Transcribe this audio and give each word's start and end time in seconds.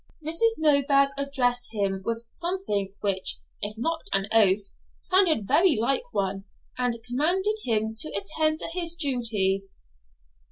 Mrs. 0.25 0.57
Nosebag 0.57 1.09
addressed 1.15 1.71
him 1.73 2.01
with 2.03 2.23
something 2.25 2.91
which, 3.01 3.37
if 3.61 3.77
not 3.77 4.01
an 4.11 4.25
oath, 4.31 4.71
sounded 4.99 5.47
very 5.47 5.75
like 5.75 6.11
one, 6.11 6.45
and 6.75 6.97
commanded 7.07 7.57
him 7.65 7.95
to 7.99 8.09
attend 8.09 8.57
to 8.57 8.67
his 8.73 8.95
duty. 8.95 9.65